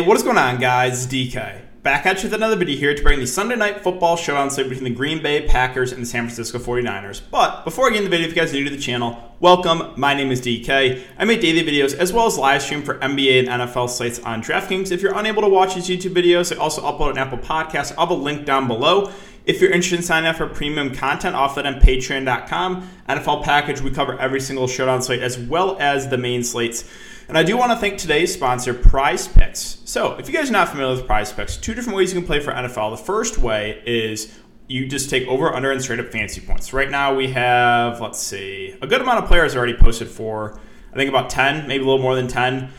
What 0.00 0.16
is 0.16 0.24
going 0.24 0.38
on, 0.38 0.58
guys? 0.58 1.06
DK. 1.06 1.60
Back 1.84 2.04
at 2.04 2.16
you 2.16 2.24
with 2.24 2.34
another 2.34 2.56
video 2.56 2.76
here 2.76 2.94
to 2.96 3.02
bring 3.02 3.20
the 3.20 3.28
Sunday 3.28 3.54
night 3.54 3.80
football 3.80 4.16
showdown 4.16 4.50
slate 4.50 4.68
between 4.68 4.90
the 4.90 4.94
Green 4.94 5.22
Bay 5.22 5.46
Packers 5.46 5.92
and 5.92 6.02
the 6.02 6.06
San 6.06 6.24
Francisco 6.24 6.58
49ers. 6.58 7.20
But 7.30 7.64
before 7.64 7.86
I 7.86 7.90
get 7.90 7.98
into 7.98 8.10
the 8.10 8.16
video, 8.16 8.26
if 8.26 8.34
you 8.34 8.42
guys 8.42 8.52
are 8.52 8.56
new 8.56 8.64
to 8.64 8.70
the 8.70 8.82
channel, 8.82 9.36
welcome. 9.38 9.92
My 9.96 10.12
name 10.12 10.32
is 10.32 10.40
DK. 10.40 11.00
I 11.16 11.24
make 11.24 11.40
daily 11.40 11.62
videos 11.62 11.94
as 11.94 12.12
well 12.12 12.26
as 12.26 12.36
live 12.36 12.60
stream 12.60 12.82
for 12.82 12.98
NBA 12.98 13.46
and 13.46 13.48
NFL 13.48 13.88
sites 13.88 14.18
on 14.18 14.42
DraftKings. 14.42 14.90
If 14.90 15.00
you're 15.00 15.16
unable 15.16 15.42
to 15.42 15.48
watch 15.48 15.76
these 15.76 15.86
YouTube 15.86 16.14
videos, 16.14 16.52
I 16.54 16.58
also 16.58 16.82
upload 16.82 17.12
an 17.12 17.18
Apple 17.18 17.38
Podcast. 17.38 17.92
I'll 17.96 18.08
have 18.08 18.10
a 18.10 18.20
link 18.20 18.44
down 18.44 18.66
below. 18.66 19.12
If 19.46 19.60
you're 19.60 19.70
interested 19.70 20.00
in 20.00 20.02
signing 20.02 20.28
up 20.28 20.36
for 20.36 20.48
premium 20.48 20.92
content, 20.92 21.36
off 21.36 21.54
that 21.54 21.66
on 21.66 21.74
patreon.com. 21.74 22.90
NFL 23.08 23.44
package, 23.44 23.80
we 23.80 23.92
cover 23.92 24.18
every 24.18 24.40
single 24.40 24.66
showdown 24.66 25.02
slate 25.02 25.20
as 25.20 25.38
well 25.38 25.76
as 25.78 26.08
the 26.08 26.18
main 26.18 26.42
slates. 26.42 26.84
And 27.28 27.38
I 27.38 27.42
do 27.42 27.56
want 27.56 27.72
to 27.72 27.76
thank 27.76 27.98
today's 27.98 28.32
sponsor, 28.32 28.74
Prize 28.74 29.26
Picks. 29.26 29.78
So, 29.84 30.14
if 30.14 30.28
you 30.28 30.34
guys 30.34 30.50
are 30.50 30.52
not 30.52 30.68
familiar 30.68 30.94
with 30.94 31.06
Prize 31.06 31.32
Picks, 31.32 31.56
two 31.56 31.74
different 31.74 31.96
ways 31.96 32.12
you 32.12 32.20
can 32.20 32.26
play 32.26 32.40
for 32.40 32.52
NFL. 32.52 32.96
The 32.96 33.02
first 33.02 33.38
way 33.38 33.82
is 33.86 34.38
you 34.68 34.86
just 34.86 35.08
take 35.08 35.26
over, 35.26 35.52
under, 35.52 35.70
and 35.70 35.80
straight 35.80 36.00
up 36.00 36.10
fantasy 36.10 36.40
points. 36.40 36.72
Right 36.72 36.90
now, 36.90 37.14
we 37.14 37.28
have, 37.28 38.00
let's 38.00 38.18
see, 38.18 38.76
a 38.82 38.86
good 38.86 39.00
amount 39.00 39.22
of 39.22 39.28
players 39.28 39.56
already 39.56 39.74
posted 39.74 40.08
for, 40.08 40.58
I 40.92 40.96
think 40.96 41.08
about 41.08 41.30
10, 41.30 41.66
maybe 41.66 41.82
a 41.82 41.86
little 41.86 42.02
more 42.02 42.14
than 42.14 42.28
10 42.28 42.70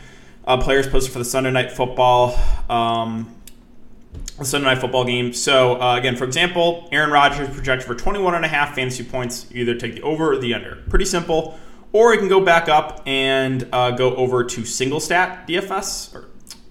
uh, 0.46 0.62
players 0.62 0.86
posted 0.86 1.12
for 1.12 1.18
the 1.18 1.24
Sunday 1.24 1.50
night 1.50 1.72
football. 1.72 2.38
Um, 2.70 3.32
Sunday 4.42 4.66
night 4.66 4.78
football 4.78 5.04
game. 5.04 5.32
So 5.32 5.80
uh, 5.80 5.96
again, 5.96 6.16
for 6.16 6.24
example, 6.24 6.88
Aaron 6.92 7.10
Rodgers 7.10 7.48
projected 7.48 7.86
for 7.86 7.94
21 7.94 8.34
and 8.34 8.44
a 8.44 8.48
half 8.48 8.74
fantasy 8.74 9.02
points. 9.02 9.46
You 9.50 9.62
either 9.62 9.74
take 9.74 9.94
the 9.94 10.02
over 10.02 10.32
or 10.32 10.38
the 10.38 10.54
under. 10.54 10.76
Pretty 10.88 11.04
simple. 11.06 11.58
Or 11.96 12.12
you 12.12 12.18
can 12.18 12.28
go 12.28 12.42
back 12.42 12.68
up 12.68 13.00
and 13.06 13.66
uh, 13.72 13.92
go 13.92 14.14
over 14.16 14.44
to 14.44 14.64
single 14.66 15.00
stat 15.00 15.48
DFS. 15.48 16.26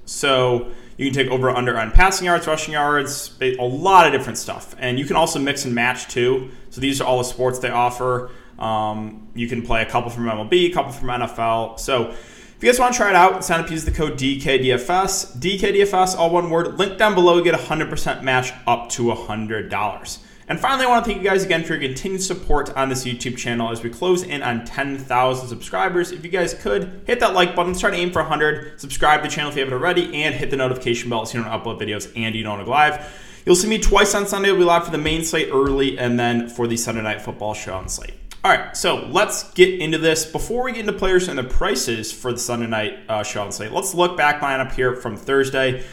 So 0.06 0.72
you 0.98 1.08
can 1.08 1.16
take 1.16 1.32
over 1.32 1.50
under 1.50 1.76
on 1.80 1.90
passing 1.90 2.28
yards, 2.28 2.46
rushing 2.46 2.76
yards, 2.76 3.36
a 3.42 3.56
lot 3.58 4.06
of 4.06 4.14
different 4.14 4.38
stuff. 4.38 4.76
And 4.78 5.00
you 5.00 5.06
can 5.06 5.16
also 5.16 5.40
mix 5.40 5.66
and 5.66 5.74
match 5.74 6.10
too. 6.10 6.52
So 6.70 6.80
these 6.80 7.02
are 7.02 7.06
all 7.06 7.18
the 7.18 7.24
sports 7.24 7.58
they 7.58 7.72
offer. 7.72 8.30
Um, 8.60 9.28
you 9.34 9.48
can 9.48 9.64
play 9.64 9.82
a 9.82 9.88
couple 9.88 10.12
from 10.12 10.26
MLB, 10.26 10.70
a 10.70 10.70
couple 10.70 10.92
from 10.92 11.08
NFL. 11.08 11.80
So 11.80 12.12
if 12.12 12.58
you 12.62 12.70
guys 12.70 12.80
want 12.80 12.94
to 12.94 12.98
try 12.98 13.10
it 13.10 13.16
out, 13.16 13.44
sign 13.44 13.62
up, 13.62 13.72
use 13.72 13.84
the 13.84 13.90
code 13.90 14.20
DKDFS. 14.20 15.38
DKDFS, 15.40 16.16
all 16.16 16.30
one 16.30 16.52
word. 16.52 16.78
Link 16.78 17.00
down 17.00 17.16
below, 17.16 17.38
you 17.38 17.44
get 17.44 17.56
a 17.56 17.58
100% 17.58 18.22
match 18.22 18.54
up 18.68 18.90
to 18.90 19.06
$100. 19.06 20.20
And 20.48 20.60
finally, 20.60 20.86
I 20.86 20.90
want 20.90 21.04
to 21.04 21.12
thank 21.12 21.24
you 21.24 21.28
guys 21.28 21.44
again 21.44 21.64
for 21.64 21.74
your 21.74 21.82
continued 21.82 22.22
support 22.22 22.70
on 22.76 22.88
this 22.88 23.04
YouTube 23.04 23.36
channel 23.36 23.72
as 23.72 23.82
we 23.82 23.90
close 23.90 24.22
in 24.22 24.44
on 24.44 24.64
10,000 24.64 25.48
subscribers. 25.48 26.12
If 26.12 26.24
you 26.24 26.30
guys 26.30 26.54
could 26.54 27.02
hit 27.08 27.20
that 27.22 27.34
like 27.34 27.56
button, 27.56 27.74
start 27.74 27.96
to 27.96 28.00
aim 28.00 28.12
for 28.12 28.22
100, 28.22 28.80
subscribe 28.80 29.24
to 29.24 29.28
the 29.28 29.34
channel 29.34 29.50
if 29.50 29.58
you 29.58 29.64
haven't 29.64 29.74
already, 29.74 30.24
and 30.24 30.36
hit 30.36 30.52
the 30.52 30.58
notification 30.58 31.10
bell 31.10 31.26
so 31.26 31.40
you 31.40 31.44
don't 31.44 31.52
upload 31.52 31.82
videos 31.82 32.12
and 32.16 32.36
you 32.36 32.44
don't 32.44 32.64
go 32.64 32.70
live. 32.70 33.12
You'll 33.44 33.56
see 33.56 33.68
me 33.68 33.80
twice 33.80 34.14
on 34.14 34.28
Sunday. 34.28 34.52
We'll 34.52 34.60
be 34.60 34.66
live 34.66 34.86
for 34.86 34.92
the 34.92 35.00
main 35.00 35.24
slate 35.24 35.50
early 35.52 35.98
and 35.98 36.20
then 36.20 36.48
for 36.48 36.68
the 36.68 36.78
Sunday 36.78 37.02
night 37.02 37.22
football 37.22 37.56
showdown 37.56 37.90
slate. 37.90 38.14
All 38.44 38.52
right, 38.52 38.78
so 38.78 39.08
let's 39.08 39.52
get 39.54 39.80
into 39.80 39.98
this. 39.98 40.28
Before 40.28 40.64
we 40.64 40.74
get 40.74 40.82
into 40.82 40.94
players 40.94 41.28
and 41.28 41.40
the 41.40 41.44
prices 41.44 42.12
for 42.12 42.32
the 42.32 42.38
Sunday 42.38 42.68
night 42.68 43.00
uh, 43.10 43.24
showdown 43.24 43.52
slate, 43.52 43.72
let's 43.72 43.96
look 43.96 44.16
back 44.16 44.44
line 44.44 44.60
up 44.60 44.72
here 44.74 44.96
from 44.96 45.18
Thursday. 45.18 45.84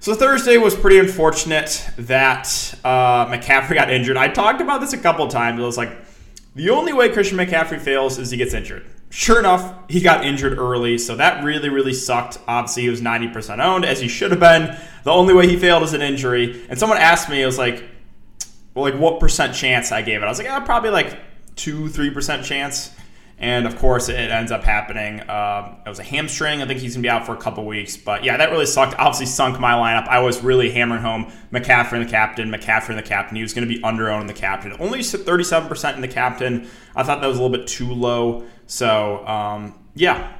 So 0.00 0.14
Thursday 0.14 0.58
was 0.58 0.76
pretty 0.76 0.98
unfortunate 0.98 1.84
that 1.98 2.46
uh, 2.84 3.26
McCaffrey 3.26 3.74
got 3.74 3.90
injured. 3.90 4.16
I 4.16 4.28
talked 4.28 4.60
about 4.60 4.80
this 4.80 4.92
a 4.92 4.98
couple 4.98 5.26
times. 5.26 5.60
It 5.60 5.64
was 5.64 5.76
like 5.76 5.90
the 6.54 6.70
only 6.70 6.92
way 6.92 7.08
Christian 7.08 7.36
McCaffrey 7.36 7.80
fails 7.80 8.16
is 8.16 8.30
he 8.30 8.36
gets 8.36 8.54
injured. 8.54 8.86
Sure 9.10 9.40
enough, 9.40 9.74
he 9.88 10.00
got 10.00 10.24
injured 10.24 10.56
early, 10.56 10.98
so 10.98 11.16
that 11.16 11.42
really, 11.42 11.68
really 11.68 11.94
sucked. 11.94 12.38
Obviously, 12.46 12.82
he 12.82 12.88
was 12.90 13.00
90% 13.00 13.58
owned, 13.58 13.84
as 13.84 14.00
he 14.00 14.06
should 14.06 14.30
have 14.30 14.38
been. 14.38 14.76
The 15.02 15.10
only 15.10 15.34
way 15.34 15.48
he 15.48 15.56
failed 15.56 15.82
is 15.82 15.94
an 15.94 16.02
injury. 16.02 16.64
And 16.68 16.78
someone 16.78 16.98
asked 16.98 17.28
me, 17.28 17.42
it 17.42 17.46
was 17.46 17.58
like, 17.58 17.82
well, 18.74 18.84
like 18.84 19.00
what 19.00 19.18
percent 19.18 19.54
chance 19.54 19.90
I 19.90 20.02
gave 20.02 20.22
it? 20.22 20.24
I 20.24 20.28
was 20.28 20.38
like, 20.38 20.48
oh, 20.48 20.60
probably 20.64 20.90
like 20.90 21.18
two, 21.56 21.88
three 21.88 22.10
percent 22.10 22.44
chance. 22.44 22.92
And 23.40 23.66
of 23.66 23.76
course, 23.76 24.08
it 24.08 24.16
ends 24.16 24.50
up 24.50 24.64
happening. 24.64 25.20
Um, 25.30 25.76
it 25.86 25.88
was 25.88 26.00
a 26.00 26.02
hamstring. 26.02 26.60
I 26.60 26.66
think 26.66 26.80
he's 26.80 26.94
going 26.94 27.02
to 27.02 27.06
be 27.06 27.10
out 27.10 27.24
for 27.24 27.34
a 27.34 27.36
couple 27.36 27.64
weeks. 27.64 27.96
But 27.96 28.24
yeah, 28.24 28.36
that 28.36 28.50
really 28.50 28.66
sucked. 28.66 28.98
Obviously, 28.98 29.26
sunk 29.26 29.60
my 29.60 29.72
lineup. 29.72 30.08
I 30.08 30.18
was 30.18 30.42
really 30.42 30.70
hammering 30.70 31.02
home 31.02 31.30
McCaffrey 31.52 31.92
and 31.92 32.06
the 32.06 32.10
captain, 32.10 32.50
McCaffrey 32.50 32.90
and 32.90 32.98
the 32.98 33.02
captain. 33.02 33.36
He 33.36 33.42
was 33.42 33.54
going 33.54 33.68
to 33.68 33.72
be 33.72 33.82
under 33.84 34.10
owned 34.10 34.22
in 34.22 34.26
the 34.26 34.34
captain. 34.34 34.74
Only 34.80 35.00
37% 35.00 35.94
in 35.94 36.00
the 36.00 36.08
captain. 36.08 36.68
I 36.96 37.04
thought 37.04 37.20
that 37.20 37.28
was 37.28 37.38
a 37.38 37.42
little 37.42 37.56
bit 37.56 37.68
too 37.68 37.92
low. 37.92 38.44
So 38.66 39.24
um, 39.26 39.78
yeah. 39.94 40.32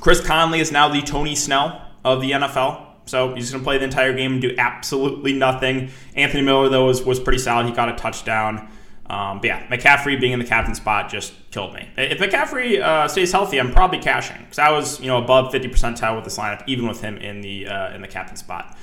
Chris 0.00 0.24
Conley 0.24 0.60
is 0.60 0.72
now 0.72 0.88
the 0.88 1.00
Tony 1.00 1.34
Snell 1.34 1.86
of 2.04 2.20
the 2.20 2.32
NFL. 2.32 2.86
So 3.06 3.34
he's 3.34 3.50
going 3.50 3.62
to 3.62 3.64
play 3.64 3.78
the 3.78 3.84
entire 3.84 4.12
game 4.12 4.34
and 4.34 4.40
do 4.40 4.54
absolutely 4.56 5.32
nothing. 5.32 5.90
Anthony 6.14 6.42
Miller, 6.42 6.68
though, 6.68 6.86
was, 6.86 7.02
was 7.02 7.18
pretty 7.18 7.38
solid. 7.38 7.66
He 7.66 7.72
got 7.72 7.88
a 7.88 7.96
touchdown. 7.96 8.70
Um, 9.10 9.38
but 9.38 9.46
yeah, 9.46 9.66
McCaffrey 9.66 10.20
being 10.20 10.32
in 10.32 10.38
the 10.38 10.44
captain 10.44 10.74
spot 10.74 11.10
just 11.10 11.34
killed 11.50 11.74
me. 11.74 11.88
If 11.96 12.18
McCaffrey 12.18 12.80
uh, 12.80 13.08
stays 13.08 13.32
healthy, 13.32 13.58
I'm 13.58 13.72
probably 13.72 13.98
cashing 13.98 14.38
because 14.38 14.60
I 14.60 14.70
was 14.70 15.00
you 15.00 15.08
know 15.08 15.18
above 15.18 15.50
50 15.50 15.68
percentile 15.68 16.14
with 16.14 16.24
this 16.24 16.38
lineup, 16.38 16.62
even 16.66 16.86
with 16.86 17.00
him 17.00 17.16
in 17.18 17.40
the 17.40 17.66
uh, 17.66 17.94
in 17.94 18.02
the 18.02 18.08
captain 18.08 18.36
spot. 18.36 18.76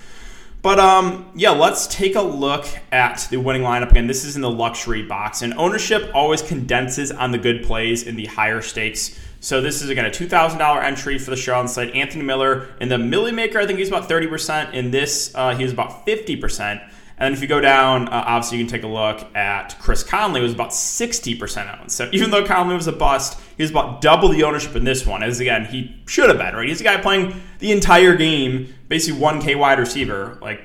But 0.61 0.79
um, 0.79 1.31
yeah, 1.33 1.51
let's 1.51 1.87
take 1.87 2.15
a 2.15 2.21
look 2.21 2.65
at 2.91 3.25
the 3.31 3.37
winning 3.37 3.61
lineup 3.61 3.91
again. 3.91 4.07
This 4.07 4.25
is 4.25 4.35
in 4.35 4.41
the 4.41 4.51
luxury 4.51 5.03
box, 5.03 5.41
and 5.41 5.53
ownership 5.53 6.11
always 6.13 6.41
condenses 6.41 7.09
on 7.09 7.31
the 7.31 7.37
good 7.37 7.63
plays 7.63 8.03
in 8.03 8.17
the 8.17 8.25
higher 8.25 8.61
stakes. 8.61 9.17
So 9.39 9.61
this 9.61 9.81
is 9.81 9.89
again 9.89 10.03
a 10.03 10.11
two 10.11 10.27
thousand 10.27 10.59
dollar 10.59 10.81
entry 10.81 11.19
for 11.19 11.29
the 11.29 11.37
show 11.37 11.57
on 11.57 11.69
site. 11.69 11.95
Anthony 11.95 12.23
Miller 12.23 12.67
in 12.81 12.89
the 12.89 12.97
Millie 12.97 13.31
Maker, 13.31 13.59
I 13.59 13.65
think 13.65 13.79
he's 13.79 13.87
about 13.87 14.09
thirty 14.09 14.27
percent. 14.27 14.75
In 14.75 14.91
this, 14.91 15.31
uh, 15.35 15.55
he 15.55 15.63
was 15.63 15.71
about 15.71 16.03
fifty 16.03 16.35
percent. 16.35 16.81
And 17.19 17.25
then 17.25 17.33
if 17.33 17.41
you 17.41 17.47
go 17.47 17.59
down, 17.59 18.09
uh, 18.09 18.23
obviously 18.27 18.59
you 18.59 18.65
can 18.65 18.71
take 18.71 18.83
a 18.83 18.87
look 18.87 19.35
at 19.35 19.75
Chris 19.79 20.03
Conley 20.03 20.39
was 20.39 20.53
about 20.53 20.69
60% 20.69 21.79
owned. 21.79 21.91
So 21.91 22.09
even 22.11 22.29
though 22.29 22.45
Conley 22.45 22.75
was 22.75 22.85
a 22.85 22.91
bust, 22.91 23.39
he 23.57 23.63
was 23.63 23.71
about 23.71 24.01
double 24.01 24.29
the 24.29 24.43
ownership 24.43 24.75
in 24.75 24.83
this 24.83 25.05
one. 25.05 25.23
As 25.23 25.39
again, 25.39 25.65
he 25.65 25.99
should 26.05 26.29
have 26.29 26.37
been, 26.37 26.55
right? 26.55 26.67
He's 26.67 26.79
a 26.79 26.83
guy 26.83 26.97
playing 26.97 27.41
the 27.57 27.71
entire 27.71 28.15
game, 28.15 28.71
basically 28.87 29.19
1K 29.19 29.57
wide 29.57 29.79
receiver. 29.79 30.37
Like, 30.43 30.61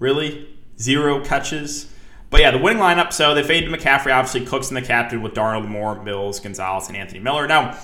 really? 0.00 0.48
Zero 0.78 1.24
catches? 1.24 1.92
But 2.30 2.40
yeah, 2.40 2.50
the 2.50 2.58
winning 2.58 2.82
lineup, 2.82 3.12
so 3.12 3.34
they 3.34 3.44
faded 3.44 3.70
McCaffrey, 3.70 4.12
obviously 4.12 4.44
Cooks 4.44 4.68
and 4.68 4.76
the 4.76 4.82
captain 4.82 5.22
with 5.22 5.34
Darnold, 5.34 5.68
Moore, 5.68 6.02
Mills, 6.02 6.40
Gonzalez, 6.40 6.88
and 6.88 6.96
Anthony 6.96 7.20
Miller. 7.20 7.46
Now, 7.46 7.78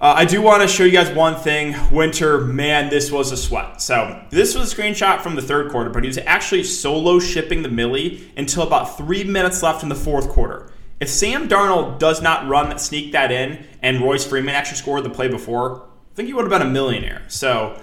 uh, 0.00 0.14
I 0.16 0.24
do 0.24 0.40
want 0.40 0.62
to 0.62 0.68
show 0.68 0.84
you 0.84 0.92
guys 0.92 1.10
one 1.10 1.36
thing. 1.36 1.76
Winter, 1.90 2.40
man, 2.40 2.88
this 2.88 3.12
was 3.12 3.32
a 3.32 3.36
sweat. 3.36 3.82
So 3.82 4.24
this 4.30 4.54
was 4.54 4.72
a 4.72 4.76
screenshot 4.76 5.20
from 5.20 5.34
the 5.34 5.42
third 5.42 5.70
quarter, 5.70 5.90
but 5.90 6.02
he 6.02 6.08
was 6.08 6.16
actually 6.18 6.64
solo 6.64 7.18
shipping 7.18 7.62
the 7.62 7.68
Millie 7.68 8.32
until 8.34 8.62
about 8.62 8.96
three 8.96 9.24
minutes 9.24 9.62
left 9.62 9.82
in 9.82 9.90
the 9.90 9.94
fourth 9.94 10.30
quarter. 10.30 10.72
If 11.00 11.10
Sam 11.10 11.48
Darnold 11.48 11.98
does 11.98 12.22
not 12.22 12.48
run 12.48 12.70
that, 12.70 12.80
sneak 12.80 13.12
that 13.12 13.30
in, 13.30 13.66
and 13.82 14.00
Royce 14.00 14.26
Freeman 14.26 14.54
actually 14.54 14.78
scored 14.78 15.04
the 15.04 15.10
play 15.10 15.28
before, 15.28 15.82
I 15.82 16.14
think 16.14 16.28
he 16.28 16.32
would 16.32 16.50
have 16.50 16.50
been 16.50 16.66
a 16.66 16.70
millionaire. 16.70 17.22
So, 17.28 17.78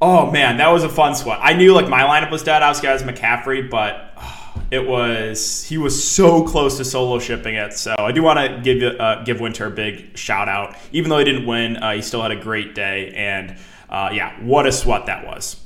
oh 0.00 0.30
man, 0.32 0.56
that 0.56 0.68
was 0.68 0.82
a 0.82 0.88
fun 0.88 1.14
sweat. 1.14 1.38
I 1.40 1.52
knew 1.52 1.72
like 1.72 1.88
my 1.88 2.02
lineup 2.02 2.32
was 2.32 2.42
dead. 2.42 2.62
I 2.62 2.68
was 2.68 2.80
guys 2.80 3.04
McCaffrey, 3.04 3.70
but. 3.70 4.12
Oh, 4.16 4.37
it 4.70 4.86
was 4.86 5.64
he 5.64 5.78
was 5.78 6.02
so 6.02 6.44
close 6.44 6.76
to 6.78 6.84
solo 6.84 7.18
shipping 7.18 7.54
it. 7.54 7.72
So 7.72 7.94
I 7.98 8.12
do 8.12 8.22
want 8.22 8.38
to 8.38 8.60
give 8.62 9.00
uh, 9.00 9.22
give 9.24 9.40
Winter 9.40 9.66
a 9.66 9.70
big 9.70 10.16
shout 10.16 10.48
out. 10.48 10.76
Even 10.92 11.10
though 11.10 11.18
he 11.18 11.24
didn't 11.24 11.46
win, 11.46 11.76
uh, 11.76 11.92
he 11.92 12.02
still 12.02 12.22
had 12.22 12.30
a 12.30 12.40
great 12.40 12.74
day, 12.74 13.12
and 13.14 13.56
uh, 13.88 14.10
yeah, 14.12 14.40
what 14.42 14.66
a 14.66 14.72
sweat 14.72 15.06
that 15.06 15.26
was. 15.26 15.60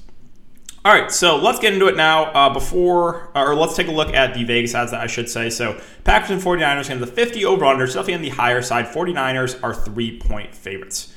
All 0.85 0.93
right, 0.93 1.13
so 1.13 1.37
let's 1.37 1.61
get 1.61 1.73
into 1.73 1.87
it 1.87 1.97
now. 1.97 2.25
Uh, 2.33 2.53
before, 2.53 3.31
or 3.37 3.55
let's 3.55 3.77
take 3.77 3.87
a 3.87 3.93
look 3.93 4.13
at 4.13 4.35
the 4.35 4.43
Vegas 4.43 4.75
odds 4.75 4.91
that 4.91 5.01
I 5.01 5.07
should 5.07 5.29
say. 5.29 5.49
So 5.49 5.81
Packers 6.03 6.31
and 6.31 6.43
49ers 6.43 6.91
into 6.91 7.07
the 7.07 7.13
50 7.13 7.45
over 7.45 7.65
under, 7.65 7.87
definitely 7.87 8.15
on 8.15 8.23
the 8.23 8.31
higher 8.31 8.63
side. 8.63 8.87
49ers 8.87 9.63
are 9.63 9.75
three 9.75 10.19
point 10.19 10.53
favorites. 10.57 11.15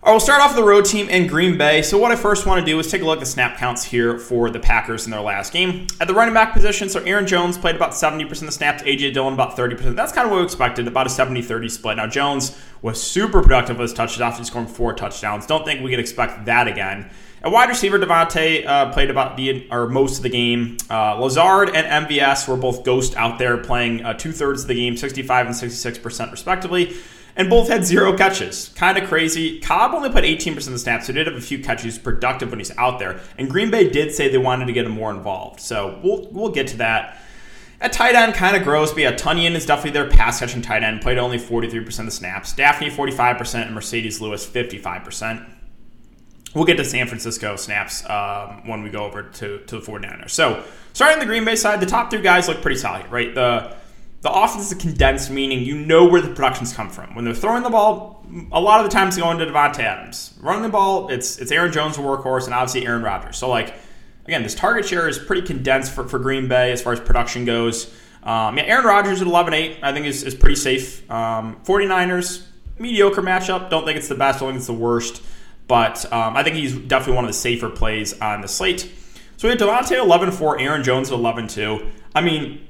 All 0.00 0.10
right, 0.10 0.12
we'll 0.12 0.20
start 0.20 0.40
off 0.40 0.50
with 0.50 0.64
the 0.64 0.64
road 0.64 0.84
team 0.84 1.08
in 1.08 1.26
Green 1.26 1.58
Bay. 1.58 1.82
So, 1.82 1.98
what 1.98 2.12
I 2.12 2.16
first 2.16 2.46
want 2.46 2.64
to 2.64 2.64
do 2.64 2.78
is 2.78 2.88
take 2.88 3.02
a 3.02 3.04
look 3.04 3.16
at 3.16 3.20
the 3.20 3.26
snap 3.26 3.58
counts 3.58 3.82
here 3.82 4.16
for 4.16 4.48
the 4.48 4.60
Packers 4.60 5.06
in 5.06 5.10
their 5.10 5.20
last 5.20 5.52
game. 5.52 5.88
At 6.00 6.06
the 6.06 6.14
running 6.14 6.34
back 6.34 6.52
position, 6.52 6.88
so 6.88 7.00
Aaron 7.00 7.26
Jones 7.26 7.58
played 7.58 7.74
about 7.74 7.90
70% 7.90 8.30
of 8.30 8.40
the 8.46 8.52
snaps, 8.52 8.84
A.J. 8.86 9.10
Dillon 9.10 9.34
about 9.34 9.56
30%. 9.56 9.96
That's 9.96 10.12
kind 10.12 10.24
of 10.24 10.30
what 10.30 10.38
we 10.38 10.44
expected, 10.44 10.86
about 10.86 11.08
a 11.08 11.10
70 11.10 11.42
30 11.42 11.68
split. 11.68 11.96
Now, 11.96 12.06
Jones 12.06 12.56
was 12.80 13.02
super 13.02 13.42
productive 13.42 13.78
with 13.78 13.90
his 13.90 13.92
touches 13.92 14.20
after 14.20 14.44
scoring 14.44 14.68
four 14.68 14.92
touchdowns. 14.92 15.46
Don't 15.46 15.64
think 15.64 15.82
we 15.82 15.90
could 15.90 15.98
expect 15.98 16.44
that 16.44 16.68
again. 16.68 17.10
At 17.42 17.50
wide 17.50 17.68
receiver, 17.68 17.98
Davante 17.98 18.64
uh, 18.64 18.92
played 18.92 19.10
about 19.10 19.36
the 19.36 19.66
or 19.72 19.88
most 19.88 20.18
of 20.18 20.22
the 20.22 20.30
game. 20.30 20.76
Uh, 20.88 21.16
Lazard 21.16 21.74
and 21.74 22.06
MVS 22.06 22.46
were 22.46 22.56
both 22.56 22.84
ghost 22.84 23.16
out 23.16 23.40
there 23.40 23.58
playing 23.58 24.04
uh, 24.04 24.14
two 24.14 24.30
thirds 24.30 24.62
of 24.62 24.68
the 24.68 24.74
game, 24.74 24.96
65 24.96 25.46
and 25.46 25.54
66% 25.56 26.30
respectively 26.30 26.96
and 27.38 27.48
both 27.48 27.68
had 27.68 27.86
zero 27.86 28.14
catches. 28.16 28.70
Kind 28.70 28.98
of 28.98 29.08
crazy. 29.08 29.60
Cobb 29.60 29.94
only 29.94 30.10
put 30.10 30.24
18% 30.24 30.56
of 30.56 30.72
the 30.72 30.78
snaps, 30.78 31.06
so 31.06 31.12
he 31.12 31.18
did 31.18 31.28
have 31.28 31.36
a 31.36 31.40
few 31.40 31.60
catches. 31.60 31.96
Productive 31.96 32.50
when 32.50 32.58
he's 32.58 32.76
out 32.76 32.98
there. 32.98 33.20
And 33.38 33.48
Green 33.48 33.70
Bay 33.70 33.88
did 33.88 34.12
say 34.12 34.28
they 34.28 34.38
wanted 34.38 34.66
to 34.66 34.72
get 34.72 34.84
him 34.84 34.92
more 34.92 35.12
involved. 35.12 35.60
So 35.60 36.00
we'll 36.02 36.28
we'll 36.32 36.50
get 36.50 36.66
to 36.68 36.76
that. 36.78 37.22
At 37.80 37.92
tight 37.92 38.16
end, 38.16 38.34
kind 38.34 38.56
of 38.56 38.64
gross, 38.64 38.90
but 38.90 39.02
yeah, 39.02 39.12
Tonyan 39.12 39.52
is 39.52 39.64
definitely 39.64 39.92
their 39.92 40.10
pass 40.10 40.40
catching 40.40 40.62
tight 40.62 40.82
end. 40.82 41.00
Played 41.00 41.16
only 41.16 41.38
43% 41.38 42.00
of 42.00 42.06
the 42.06 42.10
snaps. 42.10 42.52
Dafney 42.52 42.90
45%, 42.90 43.68
and 43.68 43.76
Marcedes 43.76 44.20
Lewis, 44.20 44.44
55%. 44.44 45.48
we'll 46.56 46.64
get 46.64 46.76
to 46.78 46.84
San 46.84 47.06
Francisco 47.06 47.54
snaps 47.54 48.04
um, 48.10 48.66
when 48.66 48.82
we 48.82 48.90
go 48.90 49.04
over 49.04 49.22
to, 49.22 49.58
to 49.58 49.78
the 49.78 49.86
49ers. 49.86 50.30
So, 50.30 50.64
starting 50.92 51.20
the 51.20 51.26
Green 51.26 51.44
Bay 51.44 51.54
side, 51.54 51.78
the 51.78 51.86
top 51.86 52.10
three 52.10 52.20
guys 52.20 52.48
look 52.48 52.62
pretty 52.62 52.80
solid, 52.80 53.08
right? 53.12 53.32
The 53.32 53.76
the 54.20 54.32
offense 54.32 54.72
is 54.72 54.78
condensed, 54.78 55.30
meaning 55.30 55.64
you 55.64 55.76
know 55.76 56.04
where 56.06 56.20
the 56.20 56.28
productions 56.28 56.72
come 56.72 56.90
from. 56.90 57.14
When 57.14 57.24
they're 57.24 57.34
throwing 57.34 57.62
the 57.62 57.70
ball, 57.70 58.26
a 58.50 58.60
lot 58.60 58.80
of 58.80 58.90
the 58.90 58.92
times 58.92 59.16
going 59.16 59.38
to 59.38 59.46
Davante 59.46 59.80
Adams. 59.80 60.34
Running 60.40 60.62
the 60.62 60.68
ball, 60.68 61.08
it's 61.08 61.38
it's 61.38 61.52
Aaron 61.52 61.72
Jones, 61.72 61.96
the 61.96 62.02
workhorse, 62.02 62.46
and 62.46 62.54
obviously 62.54 62.86
Aaron 62.86 63.02
Rodgers. 63.02 63.36
So 63.36 63.48
like 63.48 63.74
again, 64.28 64.42
this 64.42 64.54
target 64.54 64.86
share 64.86 65.08
is 65.08 65.18
pretty 65.18 65.46
condensed 65.46 65.92
for, 65.92 66.06
for 66.06 66.18
Green 66.18 66.48
Bay 66.48 66.70
as 66.70 66.82
far 66.82 66.92
as 66.92 67.00
production 67.00 67.44
goes. 67.44 67.92
Um, 68.22 68.58
yeah, 68.58 68.64
Aaron 68.64 68.84
Rodgers 68.84 69.22
at 69.22 69.26
11-8, 69.26 69.78
I 69.82 69.92
think 69.94 70.04
is, 70.04 70.22
is 70.22 70.34
pretty 70.34 70.56
safe. 70.56 71.10
Um, 71.10 71.56
49ers, 71.64 72.44
mediocre 72.78 73.22
matchup. 73.22 73.70
Don't 73.70 73.86
think 73.86 73.96
it's 73.96 74.08
the 74.08 74.14
best. 74.14 74.40
Don't 74.40 74.50
think 74.50 74.58
it's 74.58 74.66
the 74.66 74.74
worst. 74.74 75.22
But 75.66 76.10
um, 76.12 76.36
I 76.36 76.42
think 76.42 76.56
he's 76.56 76.74
definitely 76.74 77.14
one 77.14 77.24
of 77.24 77.30
the 77.30 77.38
safer 77.38 77.70
plays 77.70 78.18
on 78.20 78.42
the 78.42 78.48
slate. 78.48 78.90
So 79.38 79.48
we 79.48 79.50
have 79.50 79.58
Davante 79.58 79.96
11-4, 79.96 80.60
Aaron 80.60 80.82
Jones 80.82 81.10
at 81.10 81.18
11-2. 81.18 81.90
I 82.14 82.20
mean, 82.20 82.67